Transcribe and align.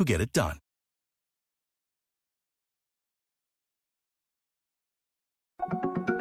who 0.00 0.04
get 0.06 0.22
it 0.22 0.32
done. 0.32 0.58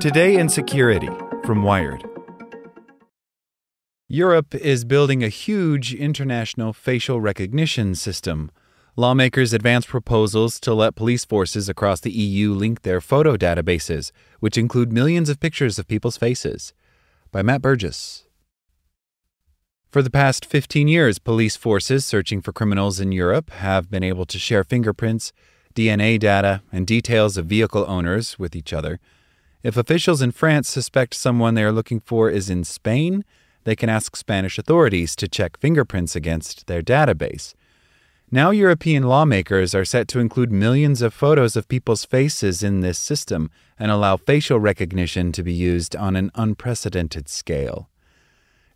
Today 0.01 0.35
in 0.35 0.49
Security 0.49 1.07
from 1.45 1.63
Wired. 1.63 2.03
Europe 4.09 4.53
is 4.53 4.83
building 4.83 5.23
a 5.23 5.29
huge 5.29 5.93
international 5.93 6.73
facial 6.73 7.21
recognition 7.21 7.95
system. 7.95 8.51
Lawmakers 8.97 9.53
advance 9.53 9.85
proposals 9.85 10.59
to 10.59 10.73
let 10.73 10.95
police 10.95 11.23
forces 11.23 11.69
across 11.69 12.01
the 12.01 12.11
EU 12.11 12.53
link 12.53 12.81
their 12.81 12.99
photo 12.99 13.37
databases, 13.37 14.11
which 14.41 14.57
include 14.57 14.91
millions 14.91 15.29
of 15.29 15.39
pictures 15.39 15.79
of 15.79 15.87
people's 15.87 16.17
faces. 16.17 16.73
By 17.31 17.43
Matt 17.43 17.61
Burgess. 17.61 18.25
For 19.91 20.03
the 20.03 20.11
past 20.11 20.45
15 20.45 20.87
years, 20.87 21.17
police 21.17 21.55
forces 21.55 22.05
searching 22.05 22.41
for 22.41 22.53
criminals 22.53 22.99
in 22.99 23.11
Europe 23.11 23.49
have 23.49 23.89
been 23.89 24.03
able 24.03 24.27
to 24.27 24.37
share 24.37 24.63
fingerprints, 24.63 25.33
DNA 25.73 26.19
data, 26.19 26.61
and 26.71 26.85
details 26.85 27.37
of 27.37 27.47
vehicle 27.47 27.85
owners 27.87 28.37
with 28.37 28.55
each 28.55 28.71
other. 28.71 28.99
If 29.63 29.77
officials 29.77 30.21
in 30.21 30.29
France 30.31 30.69
suspect 30.69 31.15
someone 31.15 31.55
they 31.55 31.63
are 31.63 31.71
looking 31.71 32.01
for 32.01 32.29
is 32.29 32.51
in 32.51 32.65
Spain, 32.65 33.25
they 33.63 33.75
can 33.75 33.89
ask 33.89 34.15
Spanish 34.15 34.59
authorities 34.59 35.15
to 35.15 35.27
check 35.27 35.57
fingerprints 35.59 36.15
against 36.15 36.67
their 36.67 36.83
database. 36.83 37.55
Now, 38.29 38.51
European 38.51 39.01
lawmakers 39.01 39.73
are 39.73 39.85
set 39.85 40.07
to 40.09 40.19
include 40.19 40.51
millions 40.51 41.01
of 41.01 41.15
photos 41.15 41.55
of 41.55 41.67
people's 41.67 42.05
faces 42.05 42.61
in 42.61 42.81
this 42.81 42.99
system 42.99 43.49
and 43.79 43.89
allow 43.89 44.17
facial 44.17 44.59
recognition 44.59 45.31
to 45.31 45.41
be 45.41 45.53
used 45.53 45.95
on 45.95 46.15
an 46.15 46.29
unprecedented 46.35 47.27
scale. 47.27 47.89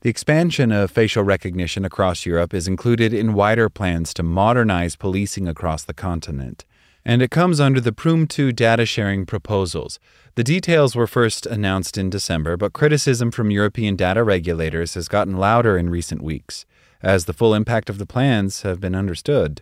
The 0.03 0.09
expansion 0.09 0.71
of 0.71 0.91
facial 0.91 1.23
recognition 1.23 1.83
across 1.83 2.25
Europe 2.25 2.53
is 2.53 2.67
included 2.67 3.13
in 3.13 3.33
wider 3.33 3.69
plans 3.69 4.13
to 4.13 4.23
modernize 4.23 4.95
policing 4.95 5.47
across 5.47 5.83
the 5.83 5.93
continent 5.93 6.65
and 7.05 7.21
it 7.21 7.31
comes 7.31 7.59
under 7.59 7.81
the 7.81 7.91
Prüm 7.91 8.27
2 8.27 8.51
data 8.51 8.85
sharing 8.85 9.25
proposals. 9.25 9.99
The 10.35 10.43
details 10.43 10.95
were 10.95 11.07
first 11.07 11.45
announced 11.45 11.97
in 11.97 12.09
December, 12.09 12.57
but 12.57 12.73
criticism 12.73 13.31
from 13.31 13.51
European 13.51 13.95
data 13.95 14.23
regulators 14.23 14.93
has 14.93 15.07
gotten 15.07 15.37
louder 15.37 15.77
in 15.77 15.89
recent 15.89 16.21
weeks, 16.21 16.65
as 17.01 17.25
the 17.25 17.33
full 17.33 17.53
impact 17.53 17.89
of 17.89 17.97
the 17.97 18.05
plans 18.05 18.61
have 18.61 18.79
been 18.79 18.95
understood. 18.95 19.61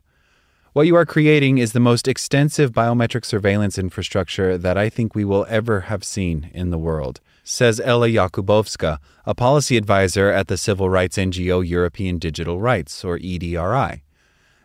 What 0.73 0.87
you 0.87 0.95
are 0.95 1.05
creating 1.05 1.57
is 1.57 1.73
the 1.73 1.81
most 1.81 2.07
extensive 2.07 2.71
biometric 2.71 3.25
surveillance 3.25 3.77
infrastructure 3.77 4.57
that 4.57 4.77
I 4.77 4.87
think 4.87 5.13
we 5.13 5.25
will 5.25 5.45
ever 5.49 5.81
have 5.81 6.05
seen 6.05 6.49
in 6.53 6.69
the 6.69 6.77
world, 6.77 7.19
says 7.43 7.81
Ella 7.83 8.07
Jakubowska, 8.07 8.99
a 9.25 9.35
policy 9.35 9.75
advisor 9.75 10.29
at 10.29 10.47
the 10.47 10.57
civil 10.57 10.89
rights 10.89 11.17
NGO 11.17 11.67
European 11.67 12.19
Digital 12.19 12.61
Rights, 12.61 13.03
or 13.03 13.19
EDRI. 13.19 14.03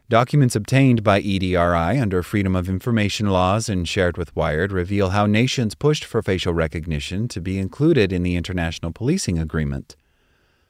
Documents 0.08 0.54
obtained 0.54 1.02
by 1.02 1.20
EDRI 1.20 2.00
under 2.00 2.22
Freedom 2.22 2.54
of 2.54 2.68
Information 2.68 3.30
laws 3.30 3.68
and 3.68 3.88
shared 3.88 4.16
with 4.16 4.36
Wired 4.36 4.70
reveal 4.70 5.10
how 5.10 5.26
nations 5.26 5.74
pushed 5.74 6.04
for 6.04 6.22
facial 6.22 6.54
recognition 6.54 7.26
to 7.26 7.40
be 7.40 7.58
included 7.58 8.12
in 8.12 8.22
the 8.22 8.36
International 8.36 8.92
Policing 8.92 9.40
Agreement. 9.40 9.96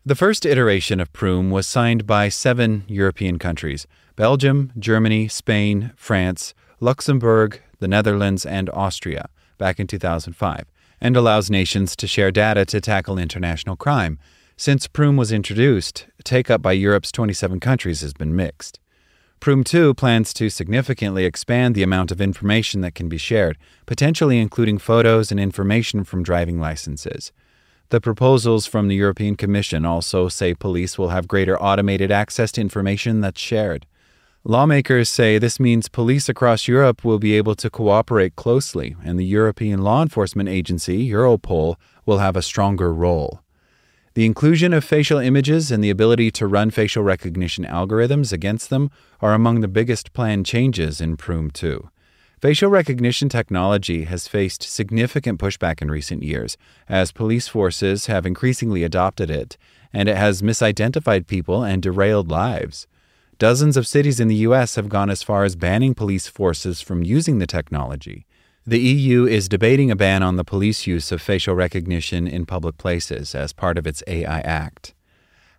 The 0.06 0.14
first 0.14 0.46
iteration 0.46 1.00
of 1.00 1.12
Prüm 1.12 1.50
was 1.50 1.66
signed 1.66 2.06
by 2.06 2.28
seven 2.28 2.84
European 2.86 3.40
countries 3.40 3.88
Belgium, 4.14 4.70
Germany, 4.78 5.26
Spain, 5.26 5.90
France, 5.96 6.54
Luxembourg, 6.78 7.60
the 7.80 7.88
Netherlands, 7.88 8.46
and 8.46 8.70
Austria 8.70 9.28
back 9.58 9.80
in 9.80 9.88
2005, 9.88 10.66
and 11.00 11.16
allows 11.16 11.50
nations 11.50 11.96
to 11.96 12.06
share 12.06 12.30
data 12.30 12.64
to 12.66 12.80
tackle 12.80 13.18
international 13.18 13.74
crime. 13.74 14.20
Since 14.56 14.86
Prüm 14.86 15.18
was 15.18 15.32
introduced, 15.32 16.06
take 16.22 16.52
up 16.52 16.62
by 16.62 16.70
Europe's 16.70 17.10
27 17.10 17.58
countries 17.58 18.02
has 18.02 18.14
been 18.14 18.36
mixed. 18.36 18.78
Prüm 19.40 19.64
2 19.64 19.92
plans 19.94 20.32
to 20.34 20.50
significantly 20.50 21.24
expand 21.24 21.74
the 21.74 21.82
amount 21.82 22.12
of 22.12 22.20
information 22.20 22.80
that 22.82 22.94
can 22.94 23.08
be 23.08 23.18
shared, 23.18 23.58
potentially 23.86 24.38
including 24.38 24.78
photos 24.78 25.32
and 25.32 25.40
information 25.40 26.04
from 26.04 26.22
driving 26.22 26.60
licenses. 26.60 27.32
The 27.90 28.00
proposals 28.00 28.66
from 28.66 28.88
the 28.88 28.96
European 28.96 29.36
Commission 29.36 29.84
also 29.84 30.28
say 30.28 30.54
police 30.54 30.98
will 30.98 31.10
have 31.10 31.28
greater 31.28 31.60
automated 31.60 32.10
access 32.10 32.50
to 32.52 32.60
information 32.60 33.20
that's 33.20 33.40
shared. 33.40 33.86
Lawmakers 34.42 35.08
say 35.08 35.38
this 35.38 35.60
means 35.60 35.88
police 35.88 36.28
across 36.28 36.66
Europe 36.66 37.04
will 37.04 37.18
be 37.18 37.34
able 37.34 37.54
to 37.56 37.70
cooperate 37.70 38.34
closely, 38.36 38.96
and 39.04 39.18
the 39.18 39.24
European 39.24 39.82
Law 39.82 40.02
Enforcement 40.02 40.48
Agency, 40.48 41.08
Europol, 41.08 41.76
will 42.04 42.18
have 42.18 42.36
a 42.36 42.42
stronger 42.42 42.92
role. 42.92 43.40
The 44.14 44.24
inclusion 44.24 44.72
of 44.72 44.84
facial 44.84 45.18
images 45.18 45.70
and 45.70 45.82
the 45.82 45.90
ability 45.90 46.30
to 46.32 46.46
run 46.46 46.70
facial 46.70 47.02
recognition 47.02 47.64
algorithms 47.64 48.32
against 48.32 48.70
them 48.70 48.90
are 49.20 49.34
among 49.34 49.60
the 49.60 49.68
biggest 49.68 50.12
planned 50.12 50.46
changes 50.46 51.00
in 51.00 51.16
Prüm 51.16 51.52
2. 51.52 51.88
Facial 52.38 52.68
recognition 52.68 53.30
technology 53.30 54.04
has 54.04 54.28
faced 54.28 54.62
significant 54.62 55.40
pushback 55.40 55.80
in 55.80 55.90
recent 55.90 56.22
years 56.22 56.58
as 56.86 57.10
police 57.10 57.48
forces 57.48 58.06
have 58.06 58.26
increasingly 58.26 58.84
adopted 58.84 59.30
it, 59.30 59.56
and 59.90 60.06
it 60.06 60.18
has 60.18 60.42
misidentified 60.42 61.26
people 61.26 61.64
and 61.64 61.82
derailed 61.82 62.30
lives. 62.30 62.86
Dozens 63.38 63.78
of 63.78 63.86
cities 63.86 64.20
in 64.20 64.28
the 64.28 64.44
U.S. 64.48 64.74
have 64.74 64.90
gone 64.90 65.08
as 65.08 65.22
far 65.22 65.44
as 65.44 65.56
banning 65.56 65.94
police 65.94 66.28
forces 66.28 66.82
from 66.82 67.02
using 67.02 67.38
the 67.38 67.46
technology. 67.46 68.26
The 68.66 68.80
EU 68.80 69.24
is 69.24 69.48
debating 69.48 69.90
a 69.90 69.96
ban 69.96 70.22
on 70.22 70.36
the 70.36 70.44
police 70.44 70.86
use 70.86 71.10
of 71.12 71.22
facial 71.22 71.54
recognition 71.54 72.26
in 72.26 72.44
public 72.44 72.76
places 72.76 73.34
as 73.34 73.54
part 73.54 73.78
of 73.78 73.86
its 73.86 74.02
AI 74.06 74.40
Act. 74.40 74.92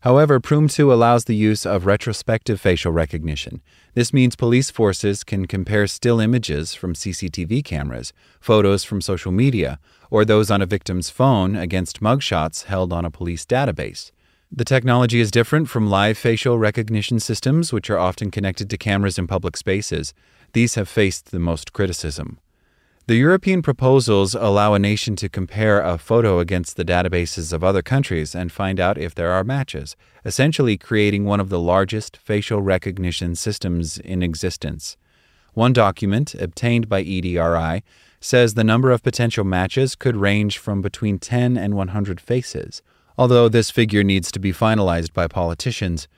However, 0.02 0.40
Prüm 0.40 0.72
2 0.72 0.94
allows 0.94 1.26
the 1.26 1.36
use 1.36 1.66
of 1.66 1.86
retrospective 1.86 2.62
facial 2.62 2.92
recognition. 2.92 3.62
This 3.96 4.14
means 4.14 4.36
police 4.36 4.70
forces 4.70 5.24
can 5.24 5.48
compare 5.48 5.88
still 5.88 6.20
images 6.20 6.76
from 6.76 6.94
CCTV 6.94 7.64
cameras, 7.64 8.14
photos 8.40 8.84
from 8.84 9.02
social 9.02 9.32
media, 9.32 9.80
or 10.12 10.24
those 10.24 10.52
on 10.52 10.62
a 10.62 10.68
victim's 10.68 11.10
phone 11.10 11.56
against 11.56 12.00
mugshots 12.00 12.66
held 12.66 12.94
on 12.94 13.06
a 13.06 13.12
police 13.12 13.46
database. 13.46 14.12
The 14.52 14.64
technology 14.64 15.20
is 15.20 15.32
different 15.32 15.68
from 15.68 15.90
live 15.90 16.18
facial 16.18 16.58
recognition 16.58 17.20
systems, 17.20 17.74
which 17.74 17.90
are 17.90 17.98
often 17.98 18.32
connected 18.32 18.70
to 18.70 18.78
cameras 18.78 19.18
in 19.18 19.28
public 19.28 19.58
spaces. 19.58 20.14
These 20.54 20.76
have 20.76 20.88
faced 20.88 21.32
the 21.32 21.40
most 21.40 21.74
criticism. 21.74 22.40
The 23.08 23.16
European 23.16 23.62
proposals 23.62 24.36
allow 24.36 24.74
a 24.74 24.80
nation 24.80 25.16
to 25.16 25.30
compare 25.30 25.80
a 25.80 25.98
photo 25.98 26.40
against 26.40 26.76
the 26.76 26.84
databases 26.84 27.54
of 27.54 27.64
other 27.64 27.82
countries 27.82 28.36
and 28.36 28.52
find 28.52 28.82
out 28.82 28.98
if 28.98 29.16
there 29.16 29.32
are 29.32 29.46
matches, 29.46 29.96
essentially 30.26 30.78
creating 30.78 31.24
one 31.24 31.40
of 31.40 31.48
the 31.48 31.58
largest 31.58 32.18
facial 32.18 32.62
recognition 32.62 33.34
systems 33.34 33.98
in 33.98 34.22
existence. 34.22 34.98
One 35.54 35.72
document, 35.72 36.36
obtained 36.36 36.90
by 36.90 37.02
EDRI, 37.02 37.82
says 38.20 38.56
the 38.56 38.66
number 38.66 38.92
of 38.92 39.04
potential 39.04 39.46
matches 39.46 39.96
could 39.96 40.18
range 40.18 40.58
from 40.58 40.82
between 40.82 41.18
10 41.18 41.56
and 41.56 41.78
100 41.78 42.20
faces, 42.20 42.82
although 43.18 43.48
this 43.48 43.72
figure 43.72 44.04
needs 44.04 44.34
to 44.34 44.40
be 44.40 44.52
finalized 44.52 45.14
by 45.14 45.30
politicians. 45.30 46.10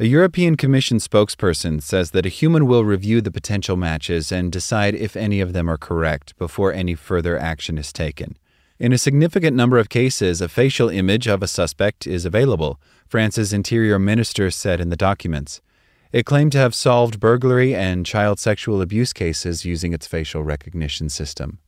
A 0.00 0.06
European 0.06 0.56
Commission 0.56 0.98
spokesperson 0.98 1.82
says 1.82 2.12
that 2.12 2.24
a 2.24 2.28
human 2.28 2.66
will 2.66 2.84
review 2.84 3.20
the 3.20 3.32
potential 3.32 3.76
matches 3.76 4.30
and 4.30 4.52
decide 4.52 4.94
if 4.94 5.16
any 5.16 5.40
of 5.40 5.52
them 5.52 5.68
are 5.68 5.76
correct 5.76 6.38
before 6.38 6.72
any 6.72 6.94
further 6.94 7.36
action 7.36 7.76
is 7.76 7.92
taken. 7.92 8.38
In 8.78 8.92
a 8.92 8.98
significant 8.98 9.56
number 9.56 9.76
of 9.76 9.88
cases, 9.88 10.40
a 10.40 10.48
facial 10.48 10.88
image 10.88 11.26
of 11.26 11.42
a 11.42 11.48
suspect 11.48 12.06
is 12.06 12.24
available, 12.24 12.80
France's 13.08 13.52
interior 13.52 13.98
minister 13.98 14.52
said 14.52 14.80
in 14.80 14.88
the 14.88 14.96
documents. 14.96 15.60
It 16.12 16.24
claimed 16.24 16.52
to 16.52 16.58
have 16.58 16.76
solved 16.76 17.18
burglary 17.18 17.74
and 17.74 18.06
child 18.06 18.38
sexual 18.38 18.80
abuse 18.80 19.12
cases 19.12 19.64
using 19.64 19.92
its 19.92 20.06
facial 20.06 20.44
recognition 20.44 21.08
system. 21.08 21.58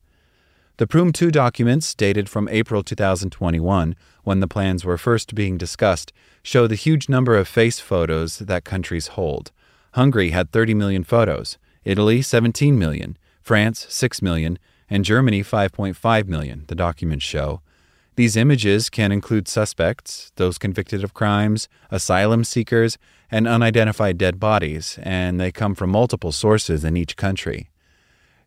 The 0.76 0.86
Prüm 0.86 1.12
2 1.12 1.30
documents, 1.30 1.94
dated 1.94 2.28
from 2.28 2.48
April 2.48 2.82
2021, 2.82 3.94
when 4.30 4.38
the 4.38 4.46
plans 4.46 4.84
were 4.84 4.96
first 4.96 5.34
being 5.34 5.58
discussed, 5.58 6.12
show 6.44 6.68
the 6.68 6.76
huge 6.76 7.08
number 7.08 7.36
of 7.36 7.48
face 7.48 7.80
photos 7.80 8.38
that 8.38 8.62
countries 8.62 9.08
hold. 9.18 9.50
Hungary 9.94 10.30
had 10.30 10.52
30 10.52 10.72
million 10.72 11.02
photos, 11.02 11.58
Italy 11.84 12.22
17 12.22 12.78
million, 12.78 13.18
France 13.42 13.86
6 13.88 14.22
million, 14.22 14.56
and 14.88 15.04
Germany 15.04 15.42
5.5 15.42 16.28
million, 16.28 16.62
the 16.68 16.76
documents 16.76 17.24
show. 17.24 17.60
These 18.14 18.36
images 18.36 18.88
can 18.88 19.10
include 19.10 19.48
suspects, 19.48 20.30
those 20.36 20.58
convicted 20.58 21.02
of 21.02 21.12
crimes, 21.12 21.68
asylum 21.90 22.44
seekers, 22.44 22.98
and 23.32 23.48
unidentified 23.48 24.16
dead 24.16 24.38
bodies, 24.38 24.96
and 25.02 25.40
they 25.40 25.50
come 25.50 25.74
from 25.74 25.90
multiple 25.90 26.30
sources 26.30 26.84
in 26.84 26.96
each 26.96 27.16
country. 27.16 27.69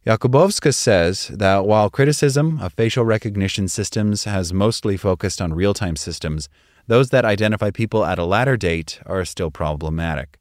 Jakubowska 0.06 0.74
says 0.74 1.30
that 1.30 1.66
while 1.66 1.90
criticism 1.90 2.60
of 2.60 2.74
facial 2.74 3.06
recognition 3.06 3.70
systems 3.70 4.26
has 4.26 4.52
mostly 4.52 4.98
focused 4.98 5.42
on 5.42 5.54
real 5.54 5.74
time 5.74 5.96
systems, 5.96 6.50
those 6.88 7.10
that 7.12 7.24
identify 7.24 7.72
people 7.72 8.04
at 8.04 8.20
a 8.20 8.26
latter 8.26 8.58
date 8.58 9.00
are 9.06 9.24
still 9.24 9.50
problematic. 9.50 10.38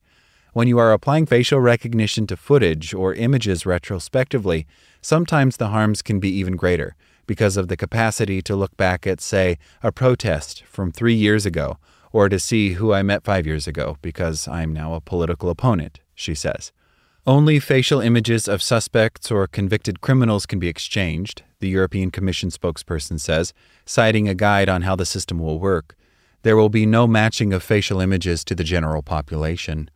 When 0.52 0.66
you 0.66 0.78
are 0.78 0.92
applying 0.92 1.26
facial 1.26 1.60
recognition 1.60 2.26
to 2.26 2.36
footage 2.36 2.92
or 2.92 3.14
images 3.14 3.64
retrospectively, 3.64 4.66
sometimes 5.00 5.56
the 5.56 5.68
harms 5.68 6.02
can 6.02 6.18
be 6.18 6.30
even 6.30 6.56
greater 6.56 6.96
because 7.28 7.56
of 7.56 7.68
the 7.68 7.76
capacity 7.76 8.42
to 8.42 8.56
look 8.56 8.76
back 8.76 9.06
at, 9.06 9.20
say, 9.20 9.58
a 9.80 9.92
protest 9.92 10.64
from 10.64 10.90
three 10.90 11.14
years 11.14 11.46
ago, 11.46 11.78
or 12.10 12.28
to 12.28 12.40
see 12.40 12.72
who 12.72 12.92
I 12.92 13.02
met 13.02 13.22
five 13.22 13.46
years 13.46 13.68
ago 13.68 13.96
because 14.02 14.48
I'm 14.48 14.72
now 14.72 14.94
a 14.94 15.00
political 15.00 15.50
opponent, 15.50 16.00
she 16.16 16.34
says. 16.34 16.72
Only 17.24 17.60
facial 17.60 18.00
images 18.00 18.48
of 18.48 18.64
suspects 18.64 19.30
or 19.30 19.46
convicted 19.46 20.00
criminals 20.00 20.44
can 20.44 20.58
be 20.58 20.66
exchanged, 20.66 21.44
the 21.60 21.68
European 21.68 22.10
Commission 22.10 22.48
spokesperson 22.48 23.20
says, 23.20 23.54
citing 23.86 24.28
a 24.28 24.34
guide 24.34 24.68
on 24.68 24.82
how 24.82 24.96
the 24.96 25.06
system 25.06 25.38
will 25.38 25.60
work. 25.60 25.94
There 26.42 26.56
will 26.56 26.68
be 26.68 26.84
no 26.84 27.06
matching 27.06 27.52
of 27.52 27.62
facial 27.62 28.00
images 28.00 28.42
to 28.46 28.56
the 28.56 28.64
general 28.64 29.02
population. 29.02 29.88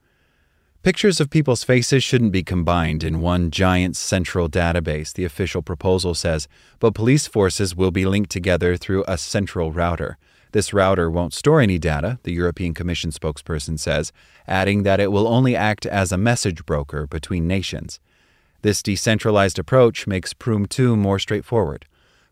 Pictures 0.84 1.20
of 1.20 1.28
people's 1.28 1.64
faces 1.64 2.05
shouldn't 2.05 2.31
be 2.31 2.44
combined 2.44 3.02
in 3.02 3.20
one 3.20 3.50
giant 3.50 3.96
central 3.96 4.49
database, 4.49 5.12
the 5.12 5.25
official 5.25 5.62
proposal 5.62 6.14
says, 6.14 6.46
but 6.79 6.94
police 6.94 7.26
forces 7.26 7.75
will 7.75 7.90
be 7.90 8.06
linked 8.06 8.31
together 8.31 8.76
through 8.76 9.05
a 9.08 9.19
central 9.19 9.72
router. 9.72 10.17
This 10.56 10.73
router 10.73 11.11
won't 11.11 11.35
store 11.35 11.61
any 11.61 11.79
data, 11.79 12.19
the 12.23 12.32
European 12.32 12.73
Commission 12.73 13.11
spokesperson 13.11 13.79
says, 13.79 14.11
adding 14.49 14.85
that 14.85 15.00
it 15.00 15.12
will 15.12 15.29
only 15.29 15.55
act 15.55 15.85
as 15.85 16.11
a 16.11 16.17
message 16.17 16.64
broker 16.64 17.06
between 17.06 17.47
nations. 17.47 18.00
This 18.62 18.82
decentralized 18.82 19.58
approach 19.58 20.06
makes 20.06 20.32
Prüm 20.32 20.67
2 20.67 20.97
more 20.97 21.19
straightforward. 21.19 21.85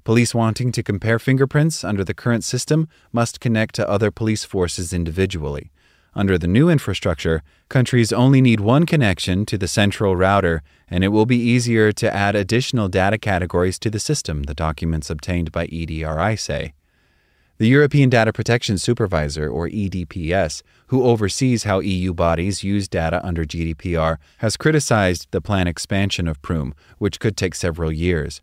Police 0.05 0.35
wanting 0.35 0.73
to 0.73 0.83
compare 0.83 1.19
fingerprints 1.19 1.85
under 1.85 2.03
the 2.03 2.15
current 2.15 2.45
system 2.45 2.89
must 3.13 3.41
connect 3.41 3.75
to 3.75 3.87
other 3.87 4.11
police 4.11 4.43
forces 4.43 4.95
individually. 4.95 5.71
Under 6.15 6.39
the 6.39 6.49
new 6.49 6.71
infrastructure, 6.71 7.43
countries 7.69 8.11
only 8.11 8.41
need 8.41 8.61
one 8.61 8.87
connection 8.87 9.45
to 9.45 9.59
the 9.59 9.69
central 9.69 10.17
router, 10.17 10.63
and 10.89 11.05
it 11.05 11.09
will 11.09 11.27
be 11.27 11.37
easier 11.37 11.93
to 11.93 12.11
add 12.11 12.35
additional 12.35 12.89
data 12.89 13.19
categories 13.19 13.79
to 13.81 13.91
the 13.91 14.01
system, 14.01 14.45
the 14.45 14.55
documents 14.55 15.11
obtained 15.11 15.53
by 15.53 15.67
EDRI 15.67 16.39
say. 16.39 16.73
The 17.57 17.69
European 17.69 18.11
Data 18.11 18.33
Protection 18.33 18.79
Supervisor, 18.79 19.49
or 19.49 19.69
EDPS, 19.69 20.63
who 20.89 21.05
oversees 21.05 21.63
how 21.63 21.79
EU 21.79 22.13
bodies 22.13 22.65
use 22.65 22.89
data 22.89 23.25
under 23.25 23.45
GDPR, 23.45 24.17
has 24.39 24.57
criticized 24.57 25.29
the 25.31 25.41
planned 25.41 25.69
expansion 25.69 26.27
of 26.27 26.43
Prüm, 26.43 26.73
which 26.99 27.21
could 27.21 27.37
take 27.37 27.55
several 27.55 27.93
years. 27.93 28.43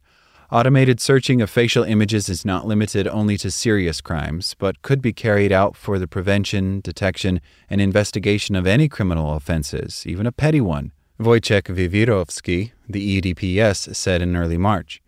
Automated 0.50 1.02
searching 1.02 1.42
of 1.42 1.50
facial 1.50 1.84
images 1.84 2.30
is 2.30 2.46
not 2.46 2.66
limited 2.66 3.06
only 3.06 3.38
to 3.40 3.52
serious 3.52 4.00
crimes, 4.00 4.56
but 4.58 4.82
could 4.82 5.02
be 5.02 5.12
carried 5.12 5.52
out 5.52 5.76
for 5.76 6.00
the 6.00 6.08
prevention, 6.08 6.80
detection, 6.80 7.42
and 7.70 7.82
investigation 7.82 8.56
of 8.56 8.66
any 8.66 8.88
criminal 8.88 9.34
offenses, 9.34 10.06
even 10.08 10.26
a 10.26 10.32
petty 10.32 10.62
one, 10.62 10.94
Wojciech 11.20 11.64
Wiewiórowski, 11.64 12.72
the 12.88 13.22
EDPS, 13.22 13.94
said 13.94 14.22
in 14.22 14.38
early 14.38 14.58
March. 14.58 15.01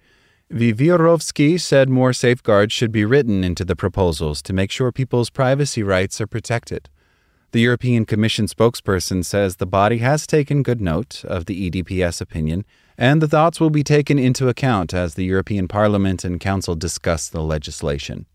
Wiewiórowski 0.54 1.60
said 1.60 1.90
more 1.90 2.14
safeguards 2.14 2.72
should 2.72 2.92
be 2.92 3.06
written 3.06 3.44
into 3.44 3.66
the 3.66 3.76
proposals 3.76 4.40
to 4.44 4.54
make 4.54 4.70
sure 4.70 4.92
people's 4.92 5.32
privacy 5.32 5.82
rights 5.82 6.22
are 6.22 6.28
protected. 6.28 6.90
The 7.54 7.62
European 7.62 8.06
Commission 8.06 8.46
spokesperson 8.46 9.26
says 9.26 9.56
the 9.56 9.66
body 9.66 9.98
has 9.98 10.28
taken 10.28 10.62
good 10.62 10.80
note 10.80 11.26
of 11.26 11.46
the 11.46 11.72
EDPS 11.72 12.22
opinion, 12.22 12.66
and 13.00 13.20
the 13.20 13.28
thoughts 13.28 13.60
will 13.60 13.72
be 13.72 13.84
taken 13.84 14.20
into 14.20 14.48
account 14.48 14.94
as 14.94 15.16
the 15.16 15.26
European 15.26 15.68
Parliament 15.68 16.24
and 16.24 16.40
Council 16.40 16.76
discuss 16.76 17.30
the 17.30 17.42
legislation. 17.42 18.28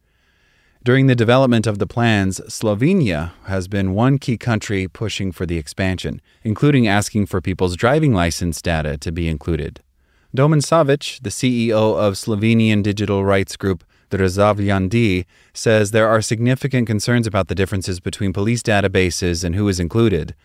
During 0.83 1.07
the 1.07 1.15
development 1.15 1.69
of 1.69 1.79
the 1.79 1.87
plans, 1.87 2.41
Slovenia 2.49 3.31
has 3.45 3.69
been 3.69 3.95
one 3.95 4.19
key 4.19 4.37
country 4.37 4.89
pushing 4.89 5.31
for 5.31 5.47
the 5.47 5.57
expansion, 5.57 6.21
including 6.43 6.89
asking 6.89 7.27
for 7.27 7.41
people's 7.41 7.77
driving 7.77 8.13
license 8.13 8.61
data 8.61 8.99
to 8.99 9.13
be 9.13 9.29
included. 9.29 9.83
Domen 10.39 10.63
Savic, 10.63 11.21
the 11.23 11.31
CEO 11.31 11.99
of 11.99 12.15
Slovenian 12.15 12.81
digital 12.81 13.25
rights 13.25 13.57
group 13.57 13.83
Državljan 14.11 14.89
D, 14.89 15.27
says 15.53 15.91
there 15.91 16.07
are 16.07 16.23
significant 16.23 16.87
concerns 16.87 17.27
about 17.27 17.49
the 17.49 17.57
differences 17.57 17.99
between 17.99 18.33
police 18.33 18.63
databases 18.63 19.43
and 19.43 19.57
who 19.57 19.67
is 19.67 19.81
included. 19.81 20.37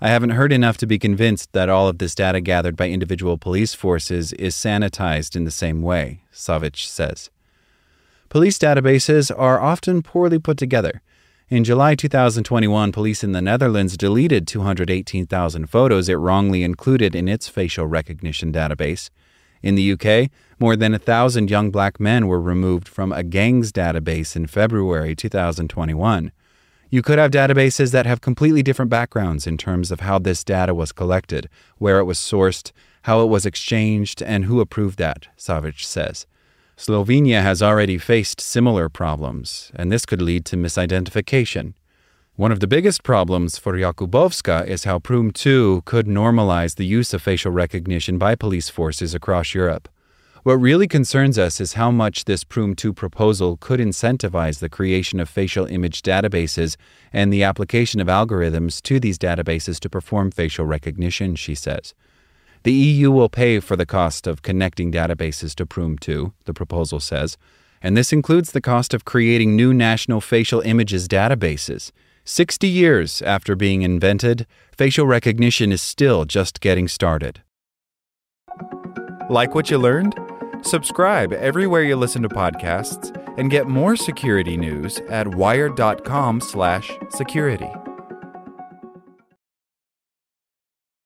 I 0.00 0.08
haven't 0.08 0.30
heard 0.30 0.54
enough 0.54 0.78
to 0.78 0.86
be 0.86 0.98
convinced 0.98 1.52
that 1.52 1.68
all 1.68 1.86
of 1.86 1.98
this 1.98 2.14
data 2.14 2.40
gathered 2.40 2.76
by 2.76 2.88
individual 2.88 3.36
police 3.36 3.74
forces 3.74 4.32
is 4.32 4.54
sanitized 4.54 5.36
in 5.36 5.44
the 5.44 5.50
same 5.50 5.82
way, 5.82 6.22
Savic 6.32 6.78
says. 6.78 7.28
Police 8.30 8.58
databases 8.58 9.30
are 9.36 9.60
often 9.60 10.00
poorly 10.00 10.38
put 10.38 10.56
together. 10.56 11.02
In 11.50 11.62
July 11.62 11.94
2021, 11.94 12.90
police 12.90 13.22
in 13.22 13.32
the 13.32 13.42
Netherlands 13.42 13.98
deleted 13.98 14.46
218,000 14.46 15.66
photos 15.66 16.08
it 16.08 16.14
wrongly 16.14 16.62
included 16.62 17.14
in 17.14 17.28
its 17.28 17.48
facial 17.48 17.86
recognition 17.86 18.50
database. 18.50 19.10
In 19.62 19.76
the 19.76 19.92
UK, 19.92 20.30
more 20.58 20.76
than 20.76 20.94
a 20.94 20.98
thousand 20.98 21.50
young 21.50 21.70
black 21.70 22.00
men 22.00 22.26
were 22.26 22.40
removed 22.40 22.88
from 22.88 23.12
a 23.12 23.22
gangs 23.22 23.72
database 23.72 24.34
in 24.34 24.46
February 24.46 25.14
2021. 25.14 26.32
You 26.90 27.00
could 27.00 27.18
have 27.18 27.30
databases 27.30 27.90
that 27.92 28.04
have 28.04 28.20
completely 28.20 28.62
different 28.62 28.90
backgrounds 28.90 29.46
in 29.46 29.56
terms 29.56 29.90
of 29.90 30.00
how 30.00 30.18
this 30.18 30.44
data 30.44 30.74
was 30.74 30.92
collected, 30.92 31.48
where 31.78 31.98
it 31.98 32.04
was 32.04 32.18
sourced, 32.18 32.70
how 33.02 33.22
it 33.22 33.30
was 33.30 33.46
exchanged, 33.46 34.22
and 34.22 34.44
who 34.44 34.60
approved 34.60 34.98
that, 34.98 35.28
Savic 35.38 35.82
says. 35.82 36.26
Slovenia 36.76 37.42
has 37.42 37.62
already 37.62 37.96
faced 37.96 38.40
similar 38.40 38.88
problems, 38.88 39.72
and 39.74 39.90
this 39.90 40.04
could 40.04 40.20
lead 40.20 40.44
to 40.46 40.56
misidentification. 40.56 41.74
One 42.42 42.50
of 42.50 42.58
the 42.58 42.66
biggest 42.66 43.04
problems 43.04 43.56
for 43.56 43.74
Jakubowska 43.74 44.66
is 44.66 44.82
how 44.82 44.98
Prüm 44.98 45.32
2 45.32 45.82
could 45.84 46.08
normalize 46.08 46.74
the 46.74 46.84
use 46.84 47.14
of 47.14 47.22
facial 47.22 47.52
recognition 47.52 48.18
by 48.18 48.34
police 48.34 48.68
forces 48.68 49.14
across 49.14 49.54
Europe. 49.54 49.88
What 50.42 50.54
really 50.54 50.88
concerns 50.88 51.38
us 51.38 51.60
is 51.60 51.74
how 51.74 51.92
much 51.92 52.24
this 52.24 52.42
Prüm 52.42 52.76
2 52.76 52.92
proposal 52.94 53.58
could 53.58 53.78
incentivize 53.78 54.58
the 54.58 54.68
creation 54.68 55.20
of 55.20 55.28
facial 55.28 55.66
image 55.66 56.02
databases 56.02 56.74
and 57.12 57.32
the 57.32 57.44
application 57.44 58.00
of 58.00 58.08
algorithms 58.08 58.82
to 58.82 58.98
these 58.98 59.18
databases 59.18 59.78
to 59.78 59.88
perform 59.88 60.32
facial 60.32 60.66
recognition, 60.66 61.36
she 61.36 61.54
says. 61.54 61.94
The 62.64 62.72
EU 62.72 63.12
will 63.12 63.28
pay 63.28 63.60
for 63.60 63.76
the 63.76 63.86
cost 63.86 64.26
of 64.26 64.42
connecting 64.42 64.90
databases 64.90 65.54
to 65.54 65.64
Prüm 65.64 66.00
2, 66.00 66.32
the 66.46 66.54
proposal 66.54 66.98
says, 66.98 67.38
and 67.80 67.96
this 67.96 68.12
includes 68.12 68.50
the 68.50 68.60
cost 68.60 68.94
of 68.94 69.04
creating 69.04 69.54
new 69.54 69.72
national 69.72 70.20
facial 70.20 70.60
images 70.62 71.06
databases. 71.06 71.92
60 72.24 72.68
years 72.68 73.20
after 73.22 73.56
being 73.56 73.82
invented, 73.82 74.46
facial 74.76 75.06
recognition 75.06 75.72
is 75.72 75.80
still 75.82 76.24
just 76.24 76.60
getting 76.60 76.86
started. 76.88 77.42
Like 79.28 79.54
what 79.54 79.70
you 79.70 79.78
learned? 79.78 80.14
Subscribe 80.62 81.32
everywhere 81.32 81.82
you 81.82 81.96
listen 81.96 82.22
to 82.22 82.28
podcasts 82.28 83.10
and 83.36 83.50
get 83.50 83.66
more 83.66 83.96
security 83.96 84.56
news 84.56 85.00
at 85.08 85.34
wired.com/security. 85.34 87.70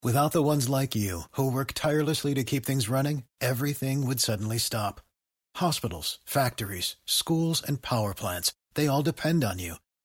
Without 0.03 0.33
the 0.33 0.43
ones 0.43 0.69
like 0.69 0.95
you 0.95 1.23
who 1.33 1.51
work 1.51 1.73
tirelessly 1.75 2.35
to 2.35 2.45
keep 2.45 2.67
things 2.67 2.89
running, 2.89 3.25
everything 3.41 4.07
would 4.07 4.21
suddenly 4.21 4.59
stop. 4.59 5.01
Hospitals, 5.57 6.19
factories, 6.25 6.97
schools 7.07 7.63
and 7.67 7.81
power 7.81 8.13
plants, 8.15 8.53
they 8.75 8.87
all 8.87 9.03
depend 9.03 9.43
on 9.43 9.59
you. 9.59 9.77